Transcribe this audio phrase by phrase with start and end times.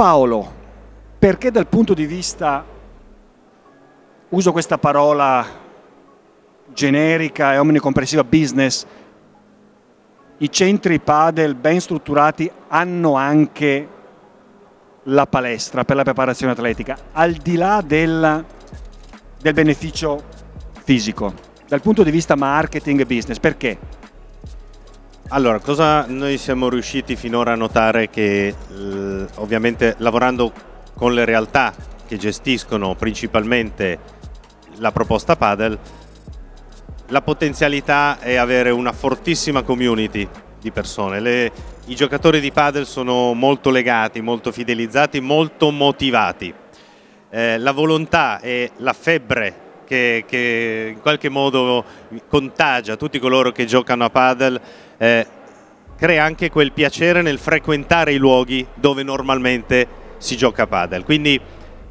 [0.00, 0.50] Paolo,
[1.18, 2.64] perché dal punto di vista,
[4.30, 5.44] uso questa parola
[6.72, 8.86] generica e omnicomprensiva business,
[10.38, 13.88] i centri padel ben strutturati hanno anche
[15.02, 18.42] la palestra per la preparazione atletica, al di là del,
[19.38, 20.22] del beneficio
[20.82, 21.34] fisico,
[21.68, 23.78] dal punto di vista marketing e business, perché?
[25.32, 30.52] Allora, cosa noi siamo riusciti finora a notare che eh, ovviamente lavorando
[30.96, 31.72] con le realtà
[32.04, 34.00] che gestiscono principalmente
[34.78, 35.78] la proposta Padel,
[37.06, 40.28] la potenzialità è avere una fortissima community
[40.60, 41.20] di persone.
[41.20, 41.52] Le,
[41.84, 46.52] I giocatori di padel sono molto legati, molto fidelizzati, molto motivati.
[47.30, 51.84] Eh, la volontà e la febbre che, che, in qualche modo
[52.26, 54.60] contagia tutti coloro che giocano a padel
[55.02, 55.26] eh,
[55.96, 59.86] crea anche quel piacere nel frequentare i luoghi dove normalmente
[60.18, 61.04] si gioca a padel.
[61.04, 61.40] Quindi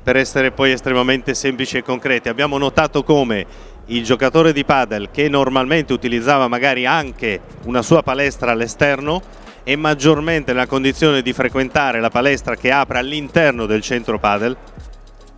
[0.01, 3.45] per essere poi estremamente semplici e concreti, abbiamo notato come
[3.87, 9.21] il giocatore di padel che normalmente utilizzava magari anche una sua palestra all'esterno
[9.63, 14.55] è maggiormente nella condizione di frequentare la palestra che apre all'interno del centro padel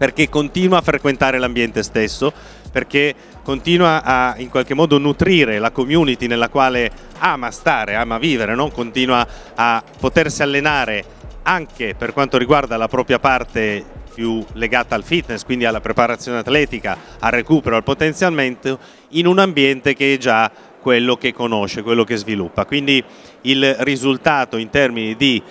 [0.02, 2.34] perché continua a frequentare l'ambiente stesso,
[2.72, 3.14] perché
[3.44, 8.70] continua a in qualche modo nutrire la community nella quale ama stare, ama vivere, no?
[8.70, 9.26] continua
[9.56, 11.04] a potersi allenare
[11.44, 16.98] anche per quanto riguarda la propria parte più legata al fitness, quindi alla preparazione atletica,
[17.20, 18.78] al recupero, al potenziamento,
[19.10, 22.66] in un ambiente che è già quello che conosce, quello che sviluppa.
[22.66, 23.04] Quindi
[23.42, 25.42] il risultato in termini di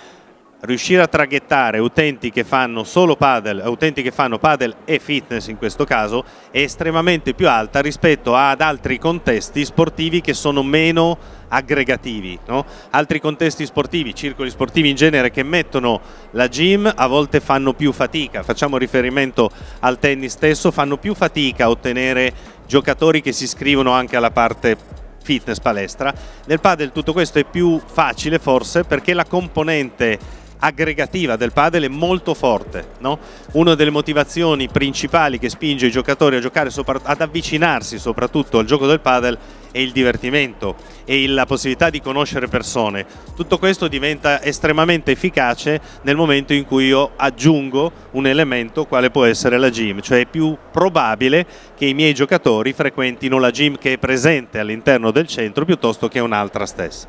[0.61, 5.57] riuscire a traghettare utenti che fanno solo paddle, utenti che fanno paddle e fitness in
[5.57, 12.39] questo caso, è estremamente più alta rispetto ad altri contesti sportivi che sono meno aggregativi.
[12.45, 12.65] No?
[12.91, 15.99] Altri contesti sportivi, circoli sportivi in genere che mettono
[16.31, 19.49] la gym a volte fanno più fatica, facciamo riferimento
[19.79, 22.33] al tennis stesso, fanno più fatica a ottenere
[22.67, 24.77] giocatori che si iscrivono anche alla parte
[25.23, 26.13] fitness palestra.
[26.45, 31.87] Nel padel tutto questo è più facile forse perché la componente aggregativa del padel è
[31.87, 32.85] molto forte.
[32.99, 33.19] No?
[33.53, 38.65] Una delle motivazioni principali che spinge i giocatori a giocare sopra- ad avvicinarsi soprattutto al
[38.65, 39.37] gioco del padel
[39.71, 43.05] è il divertimento e la possibilità di conoscere persone.
[43.35, 49.25] Tutto questo diventa estremamente efficace nel momento in cui io aggiungo un elemento quale può
[49.25, 51.45] essere la gym, cioè è più probabile
[51.75, 56.19] che i miei giocatori frequentino la gym che è presente all'interno del centro piuttosto che
[56.19, 57.07] un'altra stessa.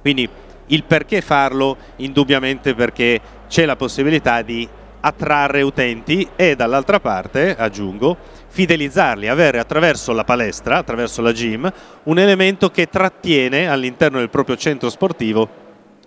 [0.00, 0.28] Quindi
[0.72, 1.76] il perché farlo?
[1.96, 4.68] Indubbiamente perché c'è la possibilità di
[5.04, 8.16] attrarre utenti e dall'altra parte, aggiungo,
[8.48, 11.70] fidelizzarli, avere attraverso la palestra, attraverso la gym,
[12.04, 15.60] un elemento che trattiene all'interno del proprio centro sportivo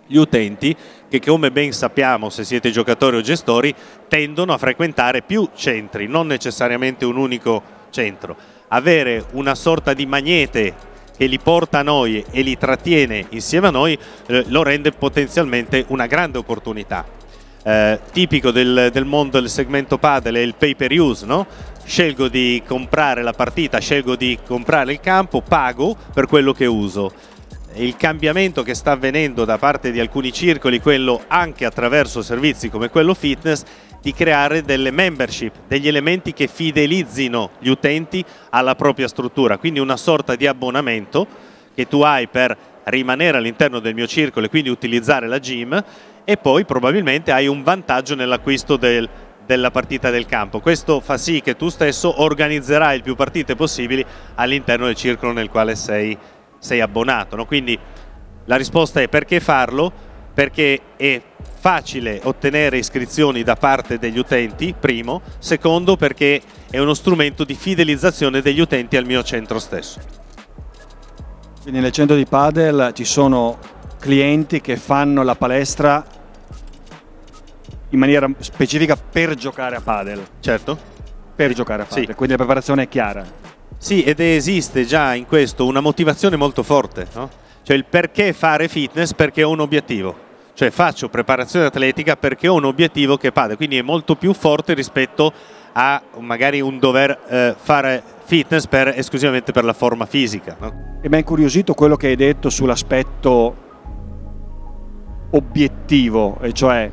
[0.07, 0.75] gli utenti
[1.09, 3.73] che come ben sappiamo se siete giocatori o gestori
[4.07, 8.35] tendono a frequentare più centri, non necessariamente un unico centro.
[8.69, 13.71] Avere una sorta di magnete che li porta a noi e li trattiene insieme a
[13.71, 17.05] noi eh, lo rende potenzialmente una grande opportunità.
[17.63, 21.47] Eh, tipico del, del, mondo del segmento padel è il pay per use, no?
[21.85, 27.11] scelgo di comprare la partita, scelgo di comprare il campo, pago per quello che uso.
[27.77, 32.89] Il cambiamento che sta avvenendo da parte di alcuni circoli, quello anche attraverso servizi come
[32.89, 33.63] quello fitness,
[34.01, 39.97] di creare delle membership, degli elementi che fidelizzino gli utenti alla propria struttura, quindi una
[39.97, 41.27] sorta di abbonamento
[41.73, 42.55] che tu hai per
[42.85, 45.83] rimanere all'interno del mio circolo e quindi utilizzare la gym
[46.23, 49.09] e poi probabilmente hai un vantaggio nell'acquisto del,
[49.45, 50.59] della partita del campo.
[50.59, 54.05] Questo fa sì che tu stesso organizzerai il più partite possibili
[54.35, 56.17] all'interno del circolo nel quale sei,
[56.65, 57.35] sei abbonato.
[57.35, 57.45] No?
[57.45, 57.77] Quindi
[58.45, 59.91] la risposta è perché farlo?
[60.33, 61.21] Perché è
[61.59, 68.41] facile ottenere iscrizioni da parte degli utenti, primo, secondo perché è uno strumento di fidelizzazione
[68.41, 69.99] degli utenti al mio centro stesso.
[71.61, 73.57] Quindi nel centro di Padel ci sono
[73.99, 76.05] clienti che fanno la palestra
[77.89, 80.23] in maniera specifica per giocare a Padel.
[80.39, 80.77] Certo.
[81.35, 82.13] Per giocare a Padel, sì.
[82.13, 83.44] quindi la preparazione è chiara.
[83.85, 87.29] Sì, ed esiste già in questo una motivazione molto forte, no?
[87.61, 90.23] Cioè il perché fare fitness perché ho un obiettivo
[90.55, 94.73] cioè faccio preparazione atletica perché ho un obiettivo che pade, quindi è molto più forte
[94.73, 95.31] rispetto
[95.73, 100.57] a magari un dover eh, fare fitness per, esclusivamente per la forma fisica.
[100.59, 100.97] No?
[101.03, 103.55] E mi ha incuriosito quello che hai detto sull'aspetto
[105.29, 106.91] obiettivo, e cioè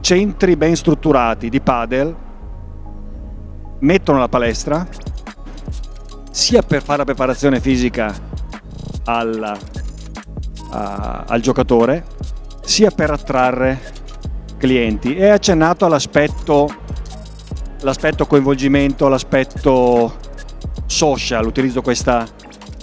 [0.00, 2.24] centri ben strutturati di padel
[3.80, 4.86] mettono la palestra
[6.30, 8.14] sia per fare la preparazione fisica
[9.04, 9.56] alla
[10.70, 12.04] a, al giocatore
[12.62, 13.94] sia per attrarre
[14.58, 16.84] clienti e accennato all'aspetto
[17.80, 20.16] l'aspetto coinvolgimento, l'aspetto
[20.86, 22.26] social, utilizzo questa,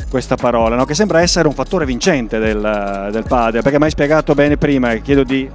[0.09, 0.85] questa parola, no?
[0.85, 4.91] che sembra essere un fattore vincente del, del padre, perché mi hai spiegato bene prima
[4.91, 5.49] e chiedo di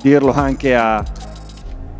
[0.00, 1.04] dirlo anche a,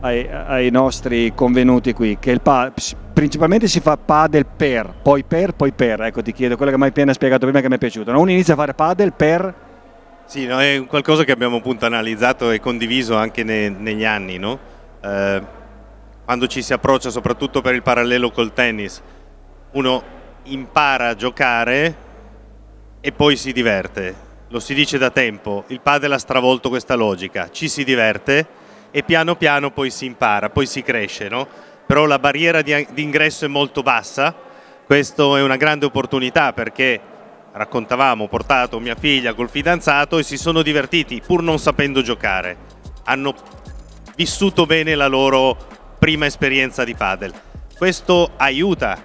[0.00, 2.72] ai, ai, nostri convenuti qui, che il pa-
[3.12, 6.84] principalmente si fa padel per, poi per, poi per, ecco ti chiedo quello che mi
[6.84, 8.20] hai appena spiegato prima che mi è piaciuto, no?
[8.20, 9.54] uno inizia a fare padel per...
[10.24, 14.58] Sì, no, è qualcosa che abbiamo appunto analizzato e condiviso anche ne, negli anni, no?
[15.02, 15.42] eh,
[16.24, 19.02] quando ci si approccia soprattutto per il parallelo col tennis,
[19.72, 20.02] uno
[20.44, 21.96] impara a giocare
[23.00, 24.28] e poi si diverte.
[24.48, 28.46] Lo si dice da tempo, il padel ha stravolto questa logica, ci si diverte
[28.90, 31.46] e piano piano poi si impara, poi si cresce, no?
[31.86, 34.34] Però la barriera di, di ingresso è molto bassa,
[34.86, 37.00] questo è una grande opportunità perché
[37.52, 42.56] raccontavamo, ho portato mia figlia col fidanzato e si sono divertiti pur non sapendo giocare.
[43.04, 43.34] Hanno
[44.14, 45.56] vissuto bene la loro
[45.98, 47.32] prima esperienza di padel.
[47.76, 49.04] Questo aiuta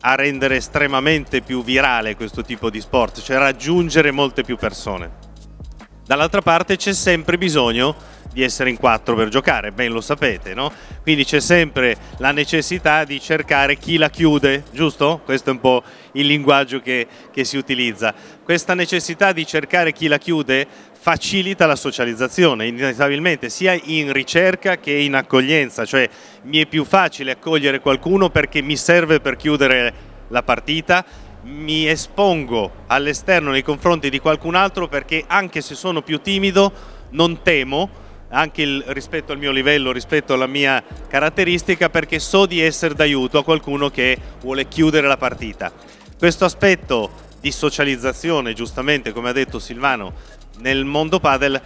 [0.00, 5.28] a rendere estremamente più virale questo tipo di sport, cioè raggiungere molte più persone.
[6.10, 7.94] Dall'altra parte c'è sempre bisogno
[8.32, 10.72] di essere in quattro per giocare, ben lo sapete, no?
[11.02, 15.20] Quindi c'è sempre la necessità di cercare chi la chiude, giusto?
[15.24, 15.84] Questo è un po'
[16.14, 18.12] il linguaggio che, che si utilizza.
[18.42, 20.66] Questa necessità di cercare chi la chiude
[20.98, 26.10] facilita la socializzazione, inevitabilmente, sia in ricerca che in accoglienza, cioè
[26.42, 29.94] mi è più facile accogliere qualcuno perché mi serve per chiudere
[30.26, 31.04] la partita,
[31.42, 36.72] mi espongo all'esterno nei confronti di qualcun altro perché anche se sono più timido
[37.10, 37.88] non temo,
[38.28, 43.38] anche il, rispetto al mio livello, rispetto alla mia caratteristica, perché so di essere d'aiuto
[43.38, 45.72] a qualcuno che vuole chiudere la partita.
[46.18, 50.12] Questo aspetto di socializzazione, giustamente come ha detto Silvano,
[50.58, 51.60] nel mondo padel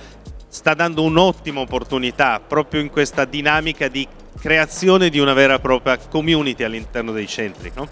[0.48, 4.06] sta dando un'ottima opportunità proprio in questa dinamica di
[4.38, 7.72] creazione di una vera e propria community all'interno dei centri.
[7.74, 7.88] No?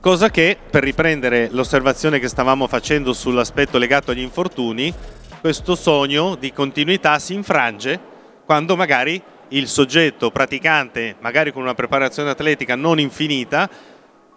[0.00, 4.90] Cosa che, per riprendere l'osservazione che stavamo facendo sull'aspetto legato agli infortuni,
[5.42, 8.00] questo sogno di continuità si infrange
[8.46, 13.68] quando magari il soggetto praticante, magari con una preparazione atletica non infinita,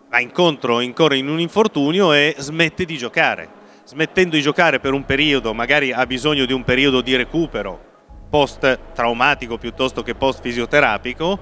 [0.10, 3.48] va incontro, incorre in un infortunio e smette di giocare.
[3.86, 7.92] Smettendo di giocare per un periodo, magari ha bisogno di un periodo di recupero
[8.30, 11.39] post traumatico piuttosto che post fisioterapico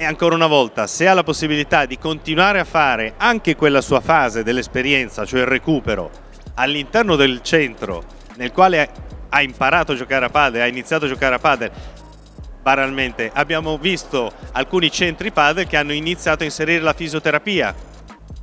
[0.00, 4.00] e ancora una volta se ha la possibilità di continuare a fare anche quella sua
[4.00, 6.10] fase dell'esperienza, cioè il recupero,
[6.54, 8.04] all'interno del centro
[8.36, 8.88] nel quale
[9.28, 11.70] ha imparato a giocare a padel, ha iniziato a giocare a padel,
[12.62, 17.74] banalmente abbiamo visto alcuni centri padel che hanno iniziato a inserire la fisioterapia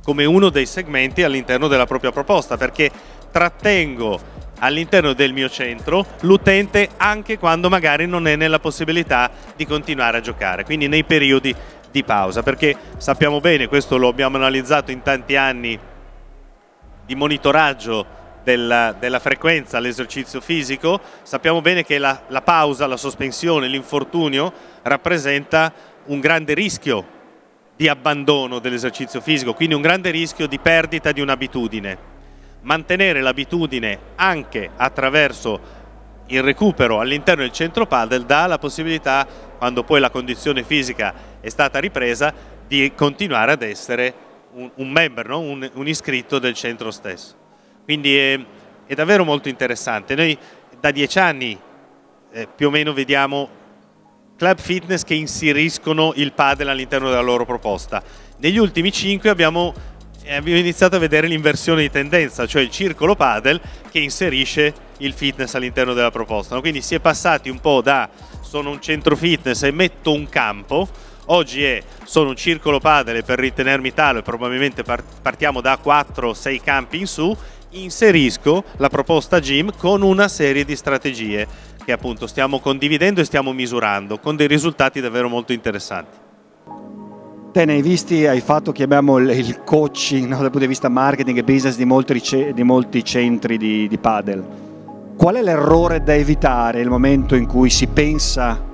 [0.04, 2.88] come uno dei segmenti all'interno della propria proposta perché
[3.32, 10.18] trattengo all'interno del mio centro l'utente anche quando magari non è nella possibilità di continuare
[10.18, 11.54] a giocare, quindi nei periodi
[11.90, 15.78] di pausa, perché sappiamo bene, questo lo abbiamo analizzato in tanti anni
[17.06, 23.68] di monitoraggio della, della frequenza all'esercizio fisico, sappiamo bene che la, la pausa, la sospensione,
[23.68, 24.52] l'infortunio
[24.82, 25.72] rappresenta
[26.06, 27.16] un grande rischio
[27.76, 32.16] di abbandono dell'esercizio fisico, quindi un grande rischio di perdita di un'abitudine
[32.62, 35.76] mantenere l'abitudine anche attraverso
[36.26, 41.48] il recupero all'interno del centro padel dà la possibilità, quando poi la condizione fisica è
[41.48, 44.14] stata ripresa, di continuare ad essere
[44.52, 45.40] un, un member, no?
[45.40, 47.34] un, un, iscritto del centro stesso.
[47.84, 48.38] Quindi è,
[48.86, 50.14] è davvero molto interessante.
[50.14, 50.36] Noi
[50.78, 51.58] da dieci anni
[52.30, 53.48] eh, più o meno vediamo
[54.36, 58.02] club fitness che inseriscono il padel all'interno della loro proposta.
[58.36, 59.72] Negli ultimi cinque abbiamo
[60.36, 65.54] abbiamo iniziato a vedere l'inversione di tendenza, cioè il circolo padel che inserisce il fitness
[65.54, 66.58] all'interno della proposta.
[66.60, 68.08] Quindi si è passati un po' da
[68.40, 70.88] sono un centro fitness e metto un campo,
[71.26, 77.06] oggi è sono un circolo padel per ritenermi tale probabilmente partiamo da 4-6 campi in
[77.06, 77.36] su,
[77.70, 81.46] inserisco la proposta gym con una serie di strategie
[81.84, 86.27] che appunto stiamo condividendo e stiamo misurando con dei risultati davvero molto interessanti.
[87.58, 91.38] Te ne hai visti, hai fatto, chiamiamo il coaching no, dal punto di vista marketing
[91.38, 94.44] e business di molti, di molti centri di, di padel.
[95.16, 98.64] Qual è l'errore da evitare nel momento in cui si pensa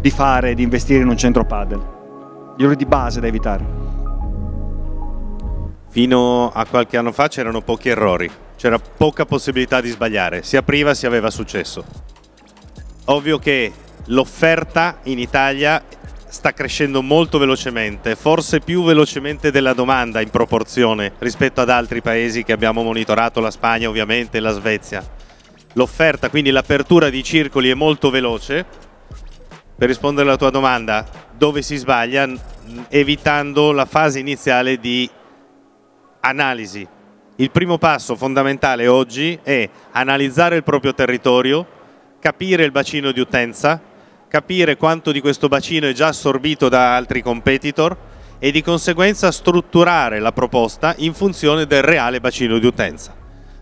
[0.00, 1.80] di fare, di investire in un centro padel?
[2.56, 3.64] Gli errori di base da evitare?
[5.88, 10.94] Fino a qualche anno fa c'erano pochi errori, c'era poca possibilità di sbagliare, si apriva,
[10.94, 11.84] si aveva successo.
[13.06, 13.72] Ovvio che
[14.04, 15.82] l'offerta in Italia
[16.30, 22.44] sta crescendo molto velocemente, forse più velocemente della domanda in proporzione rispetto ad altri paesi
[22.44, 25.04] che abbiamo monitorato, la Spagna ovviamente, la Svezia.
[25.74, 28.64] l'offerta, quindi l'apertura di circoli è molto veloce.
[29.76, 31.06] Per rispondere alla tua domanda,
[31.36, 32.28] dove si sbaglia?
[32.88, 35.08] Evitando la fase iniziale di
[36.20, 36.86] analisi.
[37.36, 41.66] Il primo passo fondamentale oggi è analizzare il proprio territorio,
[42.20, 43.80] capire il bacino di utenza,
[44.30, 47.96] capire quanto di questo bacino è già assorbito da altri competitor
[48.38, 53.12] e di conseguenza strutturare la proposta in funzione del reale bacino di utenza.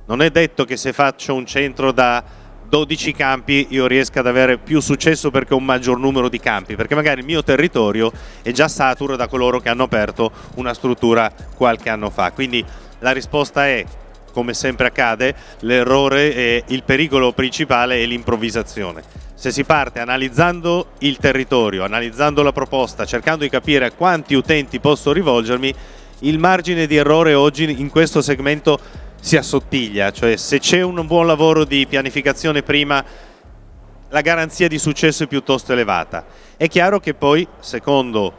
[0.05, 2.23] Non è detto che se faccio un centro da
[2.69, 6.77] 12 campi io riesca ad avere più successo perché ho un maggior numero di campi,
[6.77, 11.33] perché magari il mio territorio è già saturo da coloro che hanno aperto una struttura
[11.57, 12.33] qualche anno fa.
[12.33, 12.63] Quindi
[12.99, 13.87] la risposta è,
[14.33, 19.28] come sempre accade, l'errore e il pericolo principale è l'improvvisazione.
[19.39, 24.81] Se si parte analizzando il territorio, analizzando la proposta, cercando di capire a quanti utenti
[24.81, 25.73] posso rivolgermi,
[26.23, 28.81] il margine di errore oggi in questo segmento
[29.21, 33.05] si assottiglia, cioè se c'è un buon lavoro di pianificazione prima
[34.09, 36.25] la garanzia di successo è piuttosto elevata.
[36.57, 38.33] È chiaro che poi, secondo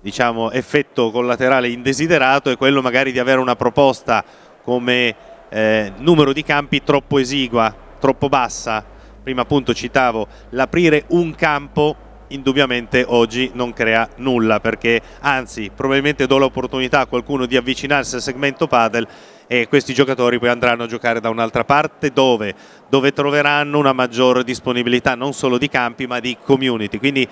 [0.00, 4.24] diciamo, effetto collaterale indesiderato, è quello magari di avere una proposta
[4.64, 5.14] come
[5.50, 8.94] eh, numero di campi troppo esigua, troppo bassa.
[9.26, 11.96] Prima appunto citavo l'aprire un campo
[12.28, 18.22] indubbiamente oggi non crea nulla perché anzi probabilmente do l'opportunità a qualcuno di avvicinarsi al
[18.22, 19.04] segmento padel
[19.48, 22.54] e questi giocatori poi andranno a giocare da un'altra parte dove?
[22.88, 27.28] dove troveranno una maggiore disponibilità non solo di campi ma di community quindi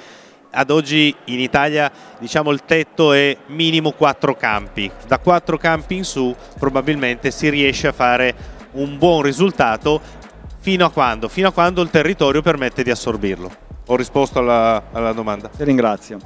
[0.51, 6.05] ad oggi in Italia diciamo il tetto è minimo 4 campi da 4 campi in
[6.05, 10.23] su probabilmente si riesce a fare un buon risultato
[10.65, 11.29] fino a quando?
[11.29, 13.51] fino a quando il territorio permette di assorbirlo
[13.87, 16.19] ho risposto alla, alla domanda ti ringrazio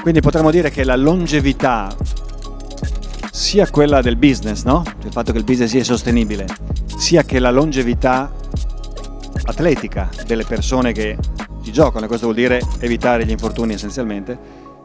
[0.00, 1.94] quindi potremmo dire che la longevità
[3.30, 4.82] sia quella del business, no?
[4.84, 6.46] Cioè il fatto che il business sia sostenibile,
[6.96, 8.32] sia che la longevità
[9.44, 11.16] atletica delle persone che
[11.62, 14.38] ci giocano, e questo vuol dire evitare gli infortuni essenzialmente,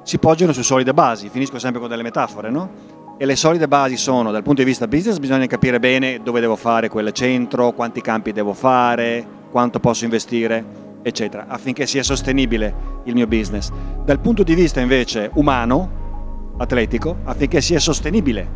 [0.03, 1.29] si poggiano su solide basi.
[1.29, 2.97] Finisco sempre con delle metafore, no?
[3.21, 6.55] E le solide basi sono, dal punto di vista business, bisogna capire bene dove devo
[6.55, 10.63] fare quel centro, quanti campi devo fare, quanto posso investire,
[11.01, 12.73] eccetera, affinché sia sostenibile
[13.03, 13.71] il mio business.
[14.05, 18.47] Dal punto di vista invece umano, atletico affinché sia sostenibile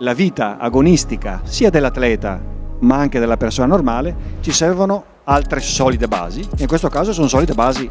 [0.00, 2.42] la vita agonistica sia dell'atleta
[2.80, 7.28] ma anche della persona normale, ci servono altre solide basi, e in questo caso sono
[7.28, 7.88] solide basi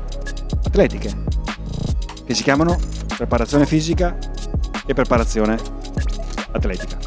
[0.66, 1.10] atletiche,
[2.26, 2.78] che si chiamano
[3.16, 4.18] preparazione fisica
[4.88, 5.58] e preparazione
[6.52, 7.07] atletica.